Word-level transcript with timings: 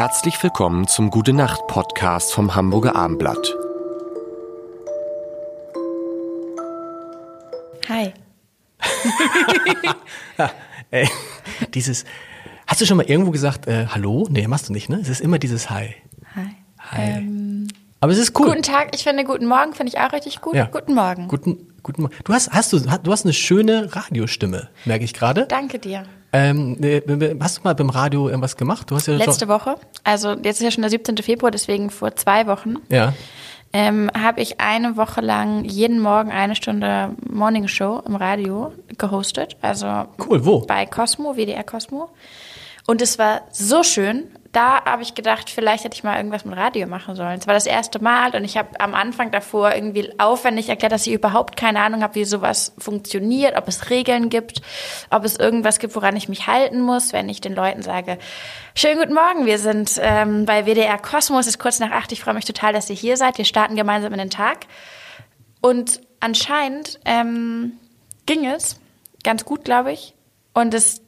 Herzlich 0.00 0.42
willkommen 0.42 0.88
zum 0.88 1.10
Gute 1.10 1.34
Nacht 1.34 1.66
Podcast 1.66 2.32
vom 2.32 2.54
Hamburger 2.54 2.96
Armblatt. 2.96 3.54
Hi. 7.86 8.14
Ey, 10.90 11.06
dieses. 11.74 12.06
Hast 12.66 12.80
du 12.80 12.86
schon 12.86 12.96
mal 12.96 13.04
irgendwo 13.04 13.30
gesagt, 13.30 13.66
äh, 13.66 13.88
hallo? 13.88 14.26
Nee, 14.30 14.48
machst 14.48 14.70
du 14.70 14.72
nicht, 14.72 14.88
ne? 14.88 15.00
Es 15.02 15.10
ist 15.10 15.20
immer 15.20 15.38
dieses 15.38 15.68
Hi. 15.68 15.94
Hi. 16.34 16.46
Hi. 16.78 17.18
Ähm, 17.18 17.68
Aber 18.00 18.12
es 18.12 18.18
ist 18.18 18.40
cool. 18.40 18.46
Guten 18.46 18.62
Tag, 18.62 18.94
ich 18.94 19.02
finde 19.02 19.24
guten 19.24 19.44
Morgen, 19.44 19.74
finde 19.74 19.92
ich 19.92 20.00
auch 20.00 20.14
richtig 20.14 20.40
gut. 20.40 20.54
Ja. 20.54 20.64
Guten 20.64 20.94
Morgen. 20.94 21.28
Guten, 21.28 21.74
guten 21.82 22.00
Morgen. 22.00 22.14
Du 22.24 22.32
hast, 22.32 22.50
hast 22.52 22.72
du, 22.72 22.78
du 22.78 23.12
hast 23.12 23.26
eine 23.26 23.34
schöne 23.34 23.94
Radiostimme, 23.94 24.70
merke 24.86 25.04
ich 25.04 25.12
gerade. 25.12 25.44
Danke 25.44 25.78
dir. 25.78 26.06
Ähm, 26.32 26.76
äh, 26.82 27.00
hast 27.40 27.58
du 27.58 27.62
mal 27.64 27.74
beim 27.74 27.90
Radio 27.90 28.28
irgendwas 28.28 28.56
gemacht? 28.56 28.90
Du 28.90 28.94
hast 28.94 29.08
ja 29.08 29.14
Letzte 29.16 29.48
Woche, 29.48 29.76
also 30.04 30.30
jetzt 30.32 30.58
ist 30.58 30.62
ja 30.62 30.70
schon 30.70 30.82
der 30.82 30.90
17. 30.90 31.16
Februar, 31.18 31.50
deswegen 31.50 31.90
vor 31.90 32.14
zwei 32.14 32.46
Wochen, 32.46 32.76
Ja. 32.88 33.14
ähm, 33.72 34.10
habe 34.16 34.40
ich 34.40 34.60
eine 34.60 34.96
Woche 34.96 35.20
lang 35.20 35.64
jeden 35.64 35.98
Morgen 36.00 36.30
eine 36.30 36.54
Stunde 36.54 37.10
Morning 37.28 37.66
Show 37.68 38.00
im 38.06 38.14
Radio 38.14 38.72
gehostet. 38.96 39.56
Also 39.60 39.86
Cool, 40.24 40.44
wo? 40.44 40.60
bei 40.60 40.86
Cosmo, 40.86 41.36
WDR 41.36 41.64
Cosmo. 41.64 42.08
Und 42.90 43.00
es 43.02 43.20
war 43.20 43.42
so 43.52 43.84
schön. 43.84 44.26
Da 44.50 44.84
habe 44.84 45.04
ich 45.04 45.14
gedacht, 45.14 45.48
vielleicht 45.48 45.84
hätte 45.84 45.94
ich 45.94 46.02
mal 46.02 46.16
irgendwas 46.16 46.44
mit 46.44 46.56
Radio 46.56 46.88
machen 46.88 47.14
sollen. 47.14 47.38
Es 47.38 47.46
war 47.46 47.54
das 47.54 47.66
erste 47.66 48.02
Mal 48.02 48.34
und 48.34 48.42
ich 48.42 48.56
habe 48.56 48.80
am 48.80 48.96
Anfang 48.96 49.30
davor 49.30 49.72
irgendwie 49.72 50.12
aufwendig 50.18 50.68
erklärt, 50.68 50.90
dass 50.90 51.06
ich 51.06 51.12
überhaupt 51.12 51.56
keine 51.56 51.82
Ahnung 51.82 52.02
habe, 52.02 52.16
wie 52.16 52.24
sowas 52.24 52.74
funktioniert, 52.78 53.56
ob 53.56 53.68
es 53.68 53.90
Regeln 53.90 54.28
gibt, 54.28 54.60
ob 55.08 55.24
es 55.24 55.36
irgendwas 55.36 55.78
gibt, 55.78 55.94
woran 55.94 56.16
ich 56.16 56.28
mich 56.28 56.48
halten 56.48 56.80
muss, 56.80 57.12
wenn 57.12 57.28
ich 57.28 57.40
den 57.40 57.54
Leuten 57.54 57.82
sage, 57.82 58.18
schönen 58.74 58.98
guten 58.98 59.14
Morgen, 59.14 59.46
wir 59.46 59.60
sind 59.60 59.92
ähm, 60.02 60.44
bei 60.44 60.66
WDR 60.66 60.98
Cosmo, 60.98 61.38
es 61.38 61.46
ist 61.46 61.60
kurz 61.60 61.78
nach 61.78 61.92
acht, 61.92 62.10
ich 62.10 62.20
freue 62.20 62.34
mich 62.34 62.44
total, 62.44 62.72
dass 62.72 62.90
ihr 62.90 62.96
hier 62.96 63.16
seid, 63.16 63.38
wir 63.38 63.44
starten 63.44 63.76
gemeinsam 63.76 64.12
in 64.14 64.18
den 64.18 64.30
Tag. 64.30 64.66
Und 65.60 66.00
anscheinend 66.18 66.98
ähm, 67.04 67.74
ging 68.26 68.44
es 68.46 68.80
ganz 69.22 69.44
gut, 69.44 69.64
glaube 69.64 69.92
ich. 69.92 70.16
Und 70.54 70.74
es, 70.74 71.02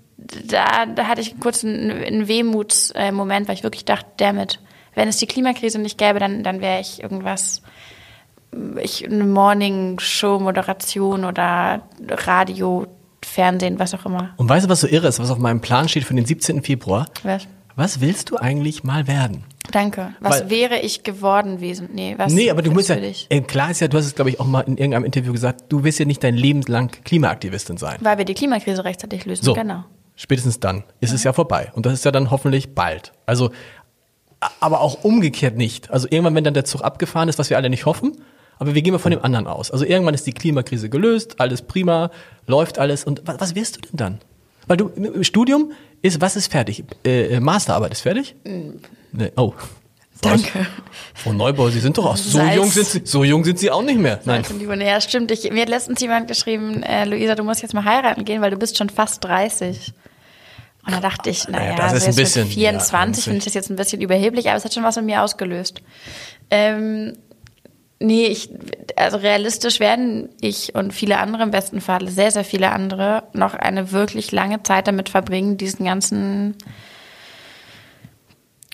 da, 0.48 0.86
da 0.86 1.06
hatte 1.06 1.20
ich 1.20 1.38
kurz 1.40 1.64
einen, 1.64 1.90
einen 1.90 2.28
Wehmutsmoment, 2.28 3.48
weil 3.48 3.54
ich 3.54 3.62
wirklich 3.62 3.84
dachte, 3.84 4.06
damit, 4.18 4.60
wenn 4.94 5.08
es 5.08 5.16
die 5.18 5.26
Klimakrise 5.26 5.78
nicht 5.78 5.98
gäbe, 5.98 6.18
dann, 6.18 6.42
dann 6.42 6.60
wäre 6.60 6.80
ich 6.80 7.02
irgendwas, 7.02 7.62
ich 8.80 9.06
eine 9.06 9.24
Morning-Show-Moderation 9.24 11.24
oder 11.24 11.82
Radio, 12.08 12.86
Fernsehen, 13.24 13.78
was 13.78 13.94
auch 13.94 14.04
immer. 14.04 14.34
Und 14.36 14.48
weißt 14.48 14.66
du, 14.66 14.68
was 14.68 14.80
so 14.80 14.88
irre 14.88 15.08
ist, 15.08 15.20
was 15.20 15.30
auf 15.30 15.38
meinem 15.38 15.60
Plan 15.60 15.88
steht 15.88 16.04
für 16.04 16.14
den 16.14 16.26
17. 16.26 16.62
Februar? 16.62 17.06
Was? 17.22 17.46
Was 17.76 18.00
willst 18.00 18.30
du 18.30 18.36
eigentlich 18.36 18.84
mal 18.84 19.06
werden? 19.06 19.44
Danke. 19.70 20.12
Was 20.20 20.40
Weil- 20.40 20.50
wäre 20.50 20.80
ich 20.80 21.04
geworden 21.04 21.56
gewesen? 21.56 21.88
Nee, 21.94 22.14
was 22.18 22.32
nee, 22.32 22.50
aber 22.50 22.62
du 22.62 22.72
musst 22.72 22.88
ja, 22.88 22.96
äh, 22.96 23.40
klar 23.42 23.70
ist 23.70 23.80
ja, 23.80 23.88
du 23.88 23.96
hast 23.96 24.06
es, 24.06 24.14
glaube 24.14 24.30
ich, 24.30 24.40
auch 24.40 24.46
mal 24.46 24.60
in 24.62 24.76
irgendeinem 24.76 25.04
Interview 25.04 25.32
gesagt, 25.32 25.64
du 25.70 25.84
wirst 25.84 25.98
ja 25.98 26.04
nicht 26.04 26.22
dein 26.22 26.34
Leben 26.34 26.62
lang 26.62 26.90
Klimaaktivistin 27.04 27.78
sein. 27.78 27.98
Weil 28.00 28.18
wir 28.18 28.24
die 28.24 28.34
Klimakrise 28.34 28.84
rechtzeitig 28.84 29.24
lösen, 29.24 29.44
So, 29.44 29.54
genau. 29.54 29.84
Spätestens 30.22 30.60
dann 30.60 30.84
ist 31.00 31.12
es 31.12 31.24
ja 31.24 31.32
vorbei. 31.32 31.72
Und 31.74 31.84
das 31.84 31.94
ist 31.94 32.04
ja 32.04 32.12
dann 32.12 32.30
hoffentlich 32.30 32.74
bald. 32.74 33.12
Also, 33.26 33.50
aber 34.60 34.80
auch 34.80 35.02
umgekehrt 35.02 35.56
nicht. 35.56 35.90
Also 35.90 36.06
irgendwann, 36.08 36.36
wenn 36.36 36.44
dann 36.44 36.54
der 36.54 36.64
Zug 36.64 36.82
abgefahren 36.82 37.28
ist, 37.28 37.38
was 37.40 37.50
wir 37.50 37.56
alle 37.56 37.68
nicht 37.68 37.86
hoffen, 37.86 38.16
aber 38.58 38.74
wir 38.74 38.82
gehen 38.82 38.92
mal 38.92 38.98
von 38.98 39.10
dem 39.10 39.24
anderen 39.24 39.48
aus. 39.48 39.72
Also 39.72 39.84
irgendwann 39.84 40.14
ist 40.14 40.26
die 40.26 40.32
Klimakrise 40.32 40.88
gelöst, 40.88 41.40
alles 41.40 41.62
prima, 41.62 42.12
läuft 42.46 42.78
alles. 42.78 43.02
Und 43.02 43.22
was, 43.24 43.40
was 43.40 43.54
wirst 43.56 43.76
du 43.76 43.80
denn 43.80 43.96
dann? 43.96 44.20
Weil 44.68 44.76
du 44.76 44.88
im 44.90 45.24
Studium 45.24 45.72
ist, 46.02 46.20
was 46.20 46.36
ist 46.36 46.52
fertig? 46.52 46.84
Äh, 47.04 47.34
äh, 47.34 47.40
Masterarbeit 47.40 47.92
ist 47.92 48.02
fertig? 48.02 48.36
Nee, 48.44 49.32
oh. 49.36 49.54
Danke. 50.20 50.66
Frau 51.14 51.32
Neubauer, 51.32 51.72
Sie 51.72 51.80
sind 51.80 51.98
doch 51.98 52.06
auch 52.06 52.16
so 52.16 52.38
Salz. 52.38 52.54
jung 52.54 52.70
sind 52.70 52.86
Sie, 52.86 53.00
so 53.04 53.24
jung 53.24 53.42
sind 53.44 53.58
Sie 53.58 53.72
auch 53.72 53.82
nicht 53.82 53.98
mehr. 53.98 54.20
Nein. 54.24 54.44
Ja, 54.78 55.00
stimmt. 55.00 55.32
Ich, 55.32 55.50
mir 55.50 55.62
hat 55.62 55.68
letztens 55.68 56.00
jemand 56.00 56.28
geschrieben, 56.28 56.84
äh, 56.84 57.04
Luisa, 57.06 57.34
du 57.34 57.42
musst 57.42 57.62
jetzt 57.62 57.74
mal 57.74 57.84
heiraten 57.84 58.24
gehen, 58.24 58.40
weil 58.40 58.52
du 58.52 58.56
bist 58.56 58.78
schon 58.78 58.88
fast 58.88 59.24
30. 59.24 59.92
Und 60.84 60.92
da 60.92 61.00
dachte 61.00 61.30
ich, 61.30 61.46
naja, 61.48 61.76
das 61.76 61.92
also 61.92 61.96
ist 61.96 62.02
ein 62.02 62.08
jetzt 62.08 62.16
mit 62.16 62.24
bisschen- 62.24 62.48
24 62.48 63.26
ja, 63.26 63.30
finde 63.30 63.38
ich 63.38 63.44
das 63.44 63.54
jetzt 63.54 63.70
ein 63.70 63.76
bisschen 63.76 64.00
überheblich, 64.02 64.48
aber 64.48 64.56
es 64.56 64.64
hat 64.64 64.74
schon 64.74 64.82
was 64.82 64.96
in 64.96 65.06
mir 65.06 65.22
ausgelöst. 65.22 65.80
Ähm, 66.50 67.16
nee, 68.00 68.26
ich, 68.26 68.50
also 68.96 69.16
realistisch 69.18 69.78
werden 69.78 70.28
ich 70.40 70.74
und 70.74 70.92
viele 70.92 71.18
andere 71.18 71.44
im 71.44 71.52
besten 71.52 71.80
Fall, 71.80 72.08
sehr, 72.08 72.32
sehr 72.32 72.44
viele 72.44 72.72
andere, 72.72 73.22
noch 73.32 73.54
eine 73.54 73.92
wirklich 73.92 74.32
lange 74.32 74.62
Zeit 74.64 74.88
damit 74.88 75.08
verbringen, 75.08 75.56
diesen 75.56 75.86
ganzen 75.86 76.56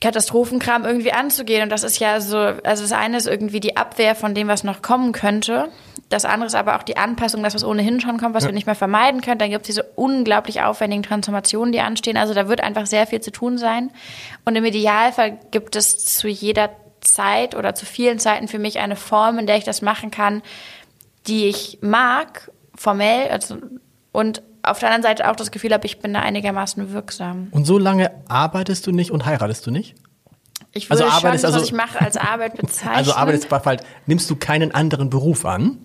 Katastrophenkram 0.00 0.84
irgendwie 0.84 1.12
anzugehen. 1.12 1.62
Und 1.64 1.70
das 1.70 1.82
ist 1.82 1.98
ja 1.98 2.20
so, 2.20 2.38
also 2.38 2.82
das 2.82 2.92
eine 2.92 3.16
ist 3.16 3.26
irgendwie 3.26 3.60
die 3.60 3.76
Abwehr 3.76 4.14
von 4.14 4.34
dem, 4.34 4.48
was 4.48 4.64
noch 4.64 4.80
kommen 4.80 5.12
könnte. 5.12 5.68
Das 6.08 6.24
andere 6.24 6.46
ist 6.46 6.54
aber 6.54 6.76
auch 6.76 6.82
die 6.82 6.96
Anpassung, 6.96 7.42
das, 7.42 7.54
was 7.54 7.64
ohnehin 7.64 8.00
schon 8.00 8.16
kommt, 8.18 8.34
was 8.34 8.46
wir 8.46 8.52
nicht 8.52 8.64
mehr 8.64 8.74
vermeiden 8.74 9.20
können. 9.20 9.38
Dann 9.38 9.50
gibt 9.50 9.62
es 9.62 9.66
diese 9.74 9.82
unglaublich 9.94 10.62
aufwendigen 10.62 11.02
Transformationen, 11.02 11.70
die 11.70 11.80
anstehen. 11.80 12.16
Also 12.16 12.32
da 12.32 12.48
wird 12.48 12.62
einfach 12.62 12.86
sehr 12.86 13.06
viel 13.06 13.20
zu 13.20 13.30
tun 13.30 13.58
sein. 13.58 13.90
Und 14.46 14.56
im 14.56 14.64
Idealfall 14.64 15.38
gibt 15.50 15.76
es 15.76 16.04
zu 16.06 16.26
jeder 16.28 16.70
Zeit 17.02 17.54
oder 17.54 17.74
zu 17.74 17.84
vielen 17.84 18.18
Zeiten 18.18 18.48
für 18.48 18.58
mich 18.58 18.78
eine 18.78 18.96
Form, 18.96 19.38
in 19.38 19.46
der 19.46 19.58
ich 19.58 19.64
das 19.64 19.82
machen 19.82 20.10
kann, 20.10 20.42
die 21.26 21.46
ich 21.48 21.78
mag, 21.82 22.50
formell, 22.74 23.28
also, 23.28 23.58
und 24.12 24.42
auf 24.62 24.78
der 24.78 24.88
anderen 24.90 25.02
Seite 25.02 25.30
auch 25.30 25.36
das 25.36 25.50
Gefühl 25.50 25.72
habe, 25.74 25.86
ich 25.86 25.98
bin 26.00 26.14
da 26.14 26.20
einigermaßen 26.20 26.92
wirksam. 26.92 27.48
Und 27.50 27.66
so 27.66 27.78
lange 27.78 28.10
arbeitest 28.28 28.86
du 28.86 28.92
nicht 28.92 29.10
und 29.10 29.26
heiratest 29.26 29.66
du 29.66 29.70
nicht? 29.70 29.94
Ich 30.72 30.90
Also 30.90 31.04
würde 31.04 31.12
schon 31.12 31.18
arbeitest 31.26 31.44
das, 31.44 31.50
was 31.50 31.54
also- 31.62 31.66
ich 31.66 31.72
mache, 31.72 32.00
als 32.00 32.16
Arbeit 32.16 32.56
bezeichnen. 32.60 32.94
Also 32.96 33.12
arbeitest 33.12 33.48
bald, 33.48 33.82
nimmst 34.06 34.28
du 34.30 34.36
keinen 34.36 34.74
anderen 34.74 35.10
Beruf 35.10 35.44
an? 35.44 35.78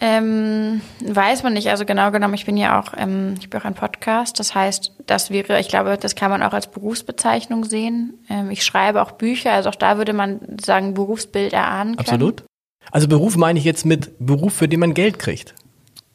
Ähm, 0.00 0.80
weiß 1.04 1.42
man 1.42 1.54
nicht. 1.54 1.68
Also 1.70 1.84
genau 1.84 2.10
genommen, 2.12 2.34
ich 2.34 2.46
bin 2.46 2.56
ja 2.56 2.80
auch, 2.80 2.92
ähm, 2.96 3.34
ich 3.40 3.50
bin 3.50 3.60
auch 3.60 3.64
ein 3.64 3.74
Podcast. 3.74 4.38
Das 4.38 4.54
heißt, 4.54 4.92
das 5.06 5.30
wäre, 5.30 5.58
ich 5.58 5.68
glaube, 5.68 5.98
das 6.00 6.14
kann 6.14 6.30
man 6.30 6.42
auch 6.42 6.52
als 6.52 6.68
Berufsbezeichnung 6.68 7.64
sehen. 7.64 8.14
Ähm, 8.30 8.50
ich 8.50 8.64
schreibe 8.64 9.02
auch 9.02 9.12
Bücher, 9.12 9.52
also 9.52 9.70
auch 9.70 9.74
da 9.74 9.98
würde 9.98 10.12
man 10.12 10.40
sagen, 10.60 10.94
Berufsbild 10.94 11.52
erahnen 11.52 11.96
können. 11.96 12.08
Absolut. 12.08 12.44
Also 12.92 13.08
Beruf 13.08 13.36
meine 13.36 13.58
ich 13.58 13.64
jetzt 13.64 13.84
mit 13.84 14.12
Beruf, 14.24 14.54
für 14.54 14.68
den 14.68 14.80
man 14.80 14.94
Geld 14.94 15.18
kriegt. 15.18 15.54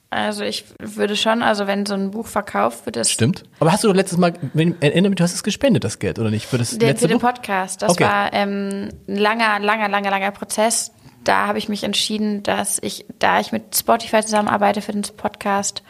Also 0.10 0.44
ich 0.44 0.66
würde 0.80 1.16
schon, 1.16 1.42
also 1.42 1.66
wenn 1.68 1.86
so 1.88 1.96
ein 1.96 2.12
Buch 2.12 2.28
verkauft 2.28 2.86
wird, 2.86 2.96
das 2.96 3.10
Stimmt. 3.12 3.44
Aber 3.60 3.72
hast 3.72 3.84
du 3.84 3.88
doch 3.88 3.96
letztes 3.96 4.18
Mal, 4.20 4.34
erinnere 4.80 5.10
mich, 5.10 5.18
du 5.18 5.24
hast 5.24 5.34
es 5.34 5.44
gespendet, 5.44 5.84
das 5.84 5.98
Geld, 5.98 6.20
oder 6.20 6.30
nicht? 6.30 6.46
Für 6.46 6.60
das 6.60 6.78
Den, 6.78 6.88
letzte 6.88 7.06
für 7.08 7.16
den 7.16 7.20
Buch? 7.20 7.30
Podcast. 7.34 7.82
Das 7.82 7.92
Okay. 7.94 8.04
war 8.04 8.32
ähm, 8.32 8.90
ein 9.08 9.18
langer, 9.18 9.60
langer, 9.60 9.90
langer, 9.90 10.12
langer 10.12 10.32
Prozess. 10.32 10.92
Da 11.24 11.48
habe 11.48 11.58
ich 11.58 11.70
mich 11.70 11.84
entschieden, 11.84 12.44
dass 12.44 12.80
ich, 12.82 13.06
da 13.20 13.40
ich 13.40 13.52
mit 13.52 13.76
Spotify 13.76 14.22
zusammenarbeite 14.22 14.82
für 14.82 14.92
den 14.92 15.04
Podcast, 15.16 15.84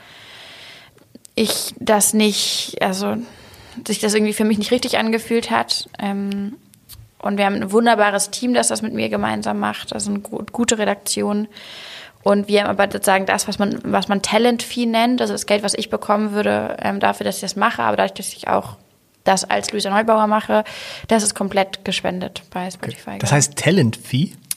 ich 1.36 1.74
das 1.80 2.14
nicht, 2.14 2.78
also 2.82 3.18
sich 3.88 4.00
das 4.00 4.14
irgendwie 4.14 4.34
für 4.34 4.44
mich 4.46 4.58
nicht 4.60 4.72
richtig 4.72 4.98
angefühlt 4.98 5.50
hat. 5.50 5.90
Ähm, 6.00 6.58
und 7.20 7.38
wir 7.38 7.46
haben 7.46 7.56
ein 7.56 7.72
wunderbares 7.72 8.30
Team, 8.30 8.54
das 8.54 8.68
das 8.68 8.82
mit 8.82 8.94
mir 8.94 9.10
gemeinsam 9.10 9.58
macht. 9.60 9.94
Also 9.94 10.12
eine 10.12 10.20
gu- 10.20 10.44
gute 10.52 10.78
Redaktion. 10.78 11.48
Und 12.22 12.48
wir 12.48 12.62
haben 12.62 12.70
aber 12.70 12.86
sozusagen 12.92 13.26
das, 13.26 13.48
was 13.48 13.60
man, 13.60 13.80
was 13.84 14.08
man 14.08 14.22
Talent-Fee 14.22 14.86
nennt, 14.86 15.20
also 15.22 15.34
das 15.34 15.46
Geld, 15.46 15.64
was 15.64 15.74
ich 15.74 15.90
bekommen 15.90 16.32
würde, 16.32 16.78
ähm, 16.82 17.00
dafür, 17.00 17.24
dass 17.26 17.36
ich 17.36 17.42
das 17.42 17.56
mache, 17.56 17.82
aber 17.82 17.98
dadurch, 17.98 18.14
dass 18.14 18.34
ich 18.34 18.48
auch 18.48 18.78
das 19.24 19.44
als 19.46 19.72
Luisa 19.72 19.90
Neubauer 19.90 20.28
mache, 20.28 20.64
das 21.08 21.24
ist 21.24 21.34
komplett 21.34 21.84
gespendet 21.84 22.44
bei 22.52 22.70
Spotify. 22.70 23.18
Das 23.20 23.32
heißt 23.32 23.56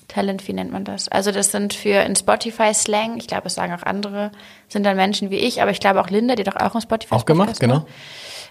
Talent? 0.09 0.27
Talent-Fee 0.39 0.53
nennt 0.53 0.73
man 0.73 0.85
das. 0.85 1.09
Also 1.09 1.33
das 1.33 1.51
sind 1.51 1.75
für 1.75 2.01
in 2.03 2.17
Spotify-Slang, 2.17 3.19
ich 3.19 3.27
glaube, 3.27 3.47
es 3.47 3.55
sagen 3.55 3.73
auch 3.75 3.83
andere, 3.83 4.31
sind 4.69 4.85
dann 4.85 4.97
Menschen 4.97 5.31
wie 5.31 5.37
ich, 5.37 5.63
aber 5.63 5.71
ich 5.71 5.81
glaube 5.81 6.01
auch 6.01 6.11
Linda, 6.11 6.35
die 6.35 6.45
doch 6.45 6.57
auch 6.57 6.75
im 6.75 6.81
Spotify 6.81 7.15
Auch 7.15 7.25
gemacht, 7.25 7.59
genau. 7.61 7.87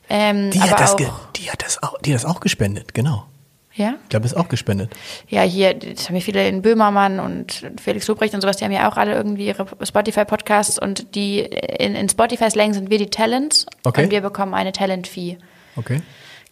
Ähm, 0.10 0.52
Die 0.52 0.62
hat, 0.62 0.80
das 0.80 0.94
auch, 0.94 0.98
die, 1.36 1.50
hat 1.50 1.64
das 1.64 1.82
auch, 1.82 1.98
die 2.02 2.12
hat 2.14 2.24
das 2.24 2.26
auch 2.26 2.40
gespendet, 2.40 2.94
genau. 2.94 3.26
ja? 3.74 3.96
Ich 4.04 4.10
glaube, 4.10 4.26
ist 4.26 4.36
auch 4.38 4.50
gespendet. 4.50 4.92
Ja, 5.28 5.42
hier, 5.42 5.74
das 5.74 6.08
haben 6.08 6.16
ja 6.16 6.22
viele 6.22 6.48
in 6.48 6.62
Böhmermann 6.62 7.20
und 7.20 7.66
Felix 7.82 8.08
Lobrecht 8.08 8.34
und 8.36 8.42
sowas, 8.42 8.58
die 8.58 8.66
haben 8.66 8.72
ja 8.72 8.90
auch 8.90 8.98
alle 8.98 9.14
irgendwie 9.16 9.48
ihre 9.48 9.66
Spotify-Podcasts 9.82 10.78
und 10.78 11.16
die 11.16 11.40
in, 11.40 11.96
in 11.96 12.08
Spotify-Slang 12.08 12.74
sind 12.74 12.90
wir 12.90 13.00
die 13.00 13.10
Talents 13.10 13.66
Okay. 13.84 14.04
und 14.04 14.12
wir 14.12 14.22
bekommen 14.22 14.54
eine 14.54 14.72
Talent-Fee. 14.72 15.38
Okay. 15.76 16.02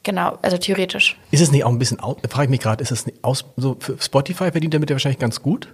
Genau, 0.04 0.38
also 0.42 0.58
theoretisch. 0.58 1.18
Ist 1.32 1.42
es 1.42 1.52
nicht 1.52 1.64
auch 1.64 1.70
ein 1.70 1.80
bisschen, 1.80 1.98
frage 2.00 2.44
ich 2.44 2.50
mich 2.50 2.60
gerade, 2.60 2.82
ist 2.82 2.92
es 2.92 3.06
nicht 3.06 3.24
aus, 3.24 3.46
so 3.56 3.78
für 3.80 3.98
Spotify 4.00 4.52
verdient 4.52 4.74
damit 4.74 4.90
ja 4.90 4.96
wahrscheinlich 4.96 5.20
ganz 5.20 5.42
gut? 5.42 5.70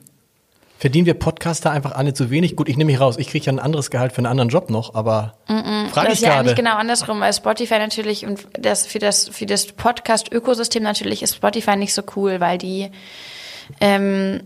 Verdienen 0.78 1.06
wir 1.08 1.14
Podcaster 1.16 1.72
einfach 1.72 1.92
alle 1.92 2.14
zu 2.14 2.30
wenig? 2.30 2.56
Gut, 2.56 2.70
ich 2.70 2.78
nehme 2.78 2.92
mich 2.92 3.02
raus. 3.02 3.18
Ich 3.18 3.28
kriege 3.28 3.46
ja 3.46 3.52
ein 3.52 3.60
anderes 3.60 3.90
Gehalt 3.92 4.14
für 4.14 4.20
einen 4.20 4.28
anderen 4.28 4.50
Job 4.50 4.70
noch, 4.70 4.96
aber 4.96 5.34
frage 5.46 5.90
Das 5.94 6.04
ich 6.06 6.10
ist 6.14 6.22
ja 6.22 6.30
gerade. 6.30 6.40
eigentlich 6.40 6.56
genau 6.56 6.76
andersrum, 6.76 7.20
weil 7.20 7.34
Spotify 7.34 7.80
natürlich 7.80 8.26
und 8.26 8.48
das 8.54 8.88
für 8.88 9.00
das 9.00 9.28
für 9.28 9.46
das 9.46 9.66
Podcast-Ökosystem 9.74 10.82
natürlich 10.82 11.22
ist 11.22 11.36
Spotify 11.36 11.76
nicht 11.76 11.94
so 11.94 12.02
cool, 12.16 12.40
weil 12.40 12.58
die 12.58 12.92
ähm, 13.82 14.42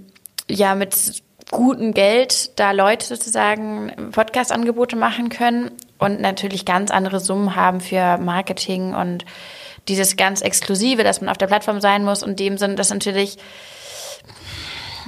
ja 0.49 0.73
mit 0.73 1.21
gutem 1.51 1.93
Geld 1.93 2.57
da 2.59 2.71
Leute 2.71 3.05
sozusagen 3.05 3.91
Podcast-Angebote 4.11 4.95
machen 4.95 5.29
können 5.29 5.69
und 5.99 6.19
natürlich 6.19 6.65
ganz 6.65 6.89
andere 6.89 7.19
Summen 7.19 7.55
haben 7.55 7.79
für 7.79 8.17
Marketing 8.17 8.95
und 8.95 9.23
dieses 9.87 10.15
ganz 10.15 10.41
Exklusive, 10.41 11.03
dass 11.03 11.21
man 11.21 11.29
auf 11.29 11.37
der 11.37 11.47
Plattform 11.47 11.81
sein 11.81 12.03
muss. 12.03 12.23
Und 12.23 12.39
dem 12.39 12.57
Sinne, 12.57 12.75
das 12.75 12.89
natürlich 12.89 13.37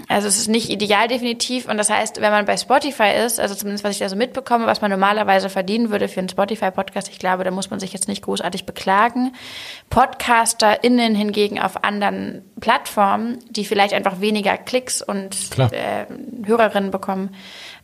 also 0.08 0.28
es 0.28 0.38
ist 0.38 0.48
nicht 0.48 0.70
ideal 0.70 1.08
definitiv 1.08 1.68
und 1.68 1.78
das 1.78 1.90
heißt, 1.90 2.22
wenn 2.22 2.32
man 2.32 2.46
bei 2.46 2.58
Spotify 2.58 3.12
ist, 3.26 3.40
also 3.40 3.56
zumindest 3.56 3.84
was 3.84 3.94
ich 3.94 4.00
da 4.00 4.10
so 4.10 4.16
mitbekomme, 4.16 4.68
was 4.68 4.82
man 4.82 4.92
normalerweise 4.92 5.50
verdienen 5.50 5.90
würde 5.90 6.08
für 6.08 6.20
einen 6.20 6.30
Spotify-Podcast, 6.30 7.10
ich 7.10 7.20
glaube, 7.20 7.44
da 7.44 7.52
muss 7.52 7.70
man 7.70 7.80
sich 7.80 7.94
jetzt 7.94 8.08
nicht 8.08 8.24
großartig 8.24 8.66
beklagen. 8.66 9.34
PodcasterInnen 9.90 11.16
hingegen 11.16 11.60
auf 11.60 11.84
anderen 11.84 12.44
Plattformen, 12.60 13.40
die 13.50 13.66
vielleicht 13.66 13.94
einfach 13.94 14.22
weniger 14.22 14.58
Klicks 14.58 15.02
und 15.02 15.36
äh, 15.58 16.06
Hörerinnen 16.46 16.92
bekommen, 16.92 17.36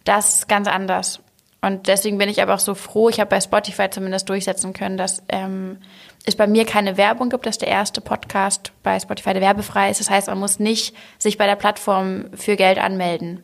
das 0.04 0.36
ist 0.36 0.48
ganz 0.48 0.68
anders. 0.68 1.22
Und 1.64 1.88
deswegen 1.88 2.18
bin 2.18 2.28
ich 2.28 2.42
aber 2.42 2.56
auch 2.56 2.60
so 2.60 2.74
froh, 2.74 3.10
ich 3.10 3.20
habe 3.20 3.30
bei 3.30 3.40
Spotify 3.40 3.88
zumindest 3.90 4.28
durchsetzen 4.30 4.74
können, 4.74 4.98
dass 4.98 5.22
ähm, 5.30 5.78
es 6.26 6.36
bei 6.36 6.48
mir 6.48 6.66
keine 6.66 6.98
Werbung 6.98 7.30
gibt, 7.30 7.46
dass 7.46 7.60
der 7.60 7.68
erste 7.68 8.02
Podcast 8.02 8.72
bei 8.82 9.00
Spotify 9.00 9.34
der 9.34 9.42
werbefrei 9.42 9.92
ist. 9.92 10.00
Das 10.00 10.10
heißt, 10.10 10.28
man 10.28 10.40
muss 10.40 10.60
nicht 10.60 10.96
sich 11.20 11.38
bei 11.38 11.46
der 11.46 11.56
Plattform 11.56 12.26
für 12.34 12.56
Geld 12.56 12.80
anmelden, 12.80 13.44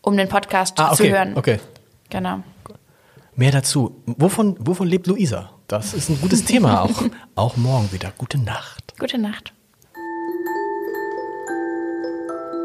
um 0.00 0.16
den 0.16 0.28
Podcast 0.28 0.78
ah, 0.80 0.92
okay, 0.92 0.96
zu 0.96 1.10
hören. 1.10 1.36
Okay. 1.36 1.60
Genau. 2.10 2.42
Mehr 3.36 3.52
dazu. 3.52 4.02
Wovon, 4.06 4.56
wovon 4.58 4.88
lebt 4.88 5.06
Luisa? 5.06 5.50
Das 5.68 5.94
ist 5.94 6.10
ein 6.10 6.20
gutes 6.20 6.44
Thema 6.44 6.82
auch. 6.82 7.02
auch 7.36 7.56
morgen 7.56 7.92
wieder. 7.92 8.12
Gute 8.18 8.38
Nacht. 8.38 8.98
Gute 8.98 9.18
Nacht. 9.18 9.52